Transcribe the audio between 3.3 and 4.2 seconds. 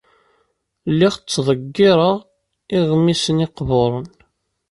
iqburen.